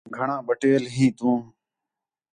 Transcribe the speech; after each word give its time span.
گھݨاں 0.15 0.41
بَٹیل 0.47 0.83
ہیں 0.95 1.11
تُو 1.17 1.31